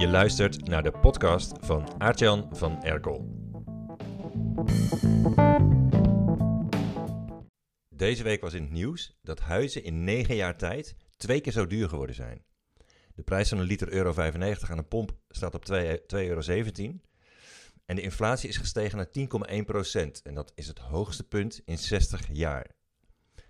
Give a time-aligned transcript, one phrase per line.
[0.00, 3.28] Je luistert naar de podcast van Aartjan van Erkel.
[7.88, 11.66] Deze week was in het nieuws dat huizen in 9 jaar tijd twee keer zo
[11.66, 12.44] duur geworden zijn.
[13.14, 16.40] De prijs van een liter euro 95 aan de pomp staat op 2,17 euro.
[17.86, 22.26] En de inflatie is gestegen naar 10,1% En dat is het hoogste punt in 60
[22.32, 22.66] jaar.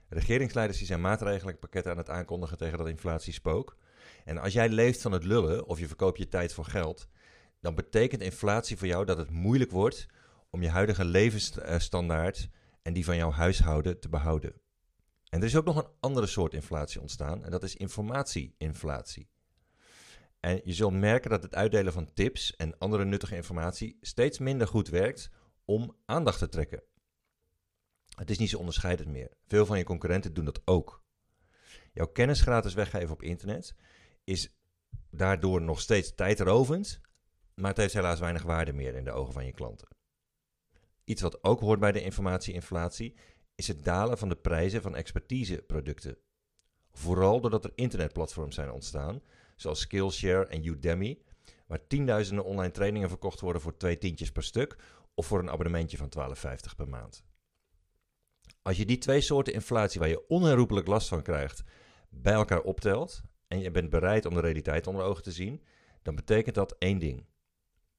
[0.08, 3.76] Regeringsleiders die zijn maatregelenpakketten aan het aankondigen tegen dat inflatiespook.
[4.24, 7.08] En als jij leeft van het lullen of je verkoopt je tijd voor geld,
[7.60, 10.06] dan betekent inflatie voor jou dat het moeilijk wordt
[10.50, 12.48] om je huidige levensstandaard
[12.82, 14.60] en die van jouw huishouden te behouden.
[15.28, 19.28] En er is ook nog een andere soort inflatie ontstaan en dat is informatieinflatie.
[20.40, 24.66] En je zult merken dat het uitdelen van tips en andere nuttige informatie steeds minder
[24.66, 25.30] goed werkt
[25.64, 26.82] om aandacht te trekken.
[28.16, 29.30] Het is niet zo onderscheidend meer.
[29.46, 31.02] Veel van je concurrenten doen dat ook.
[31.92, 33.74] Jouw kennis gratis weggeven op internet
[34.30, 34.52] is
[35.10, 37.00] daardoor nog steeds tijdrovend,
[37.54, 39.88] maar het heeft helaas weinig waarde meer in de ogen van je klanten.
[41.04, 43.16] Iets wat ook hoort bij de informatieinflatie
[43.54, 46.18] is het dalen van de prijzen van expertiseproducten.
[46.92, 49.22] Vooral doordat er internetplatforms zijn ontstaan,
[49.56, 51.22] zoals Skillshare en Udemy,
[51.66, 54.76] waar tienduizenden online trainingen verkocht worden voor twee tientjes per stuk
[55.14, 57.24] of voor een abonnementje van 12,50 per maand.
[58.62, 61.62] Als je die twee soorten inflatie waar je onherroepelijk last van krijgt,
[62.08, 65.62] bij elkaar optelt en je bent bereid om de realiteit onder ogen te zien,
[66.02, 67.24] dan betekent dat één ding.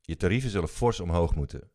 [0.02, 1.72] Je tarieven zullen fors omhoog moeten.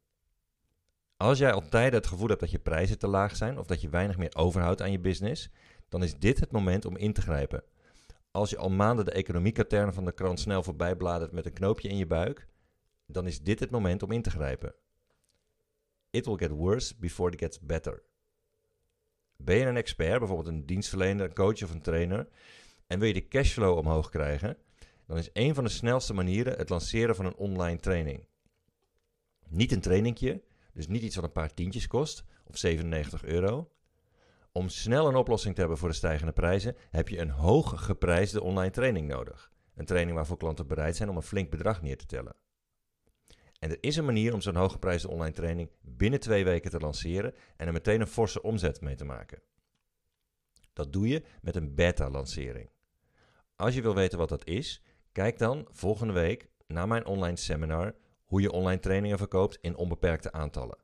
[1.17, 3.89] Als jij altijd het gevoel hebt dat je prijzen te laag zijn of dat je
[3.89, 5.51] weinig meer overhoudt aan je business,
[5.89, 7.65] dan is dit het moment om in te grijpen.
[8.31, 11.89] Als je al maanden de economiekatern van de krant snel voorbij bladert met een knoopje
[11.89, 12.49] in je buik,
[13.07, 14.75] dan is dit het moment om in te grijpen.
[16.11, 18.03] It will get worse before it gets better.
[19.37, 22.29] Ben je een expert, bijvoorbeeld een dienstverlener, een coach of een trainer,
[22.87, 24.57] en wil je de cashflow omhoog krijgen,
[25.07, 28.27] dan is een van de snelste manieren het lanceren van een online training.
[29.49, 30.43] Niet een trainingje,
[30.73, 33.71] dus niet iets wat een paar tientjes kost of 97 euro.
[34.53, 38.43] Om snel een oplossing te hebben voor de stijgende prijzen, heb je een hoog geprijsde
[38.43, 39.53] online training nodig.
[39.75, 42.37] Een training waarvoor klanten bereid zijn om een flink bedrag neer te tellen.
[43.59, 47.35] En er is een manier om zo'n hooggeprijsde online training binnen twee weken te lanceren
[47.57, 49.43] en er meteen een forse omzet mee te maken.
[50.73, 52.71] Dat doe je met een beta-lancering.
[53.57, 57.95] Als je wil weten wat dat is, kijk dan volgende week naar mijn online seminar
[58.25, 60.79] hoe je online trainingen verkoopt in onbeperkte aantallen.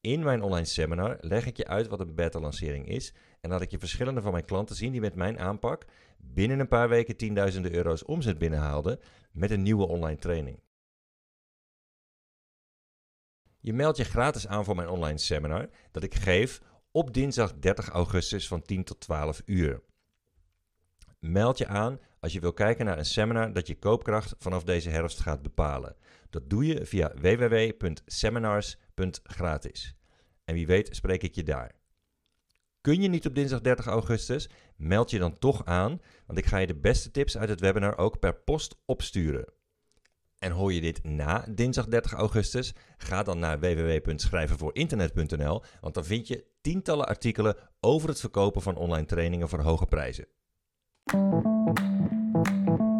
[0.00, 3.70] In mijn online seminar leg ik je uit wat een beta-lancering is en laat ik
[3.70, 5.84] je verschillende van mijn klanten zien die met mijn aanpak
[6.16, 9.00] binnen een paar weken tienduizenden euro's omzet binnenhaalden
[9.32, 10.60] met een nieuwe online training.
[13.60, 17.88] Je meldt je gratis aan voor mijn online seminar dat ik geef op dinsdag 30
[17.88, 19.82] augustus van 10 tot 12 uur.
[21.22, 24.90] Meld je aan als je wil kijken naar een seminar dat je koopkracht vanaf deze
[24.90, 25.96] herfst gaat bepalen.
[26.30, 29.94] Dat doe je via www.seminars.gratis.
[30.44, 31.74] En wie weet spreek ik je daar.
[32.80, 34.50] Kun je niet op dinsdag 30 augustus?
[34.76, 37.98] Meld je dan toch aan, want ik ga je de beste tips uit het webinar
[37.98, 39.52] ook per post opsturen.
[40.38, 42.74] En hoor je dit na dinsdag 30 augustus?
[42.96, 49.06] Ga dan naar www.schrijvenvoorinternet.nl, want dan vind je tientallen artikelen over het verkopen van online
[49.06, 50.26] trainingen voor hoge prijzen.
[51.10, 52.91] うん。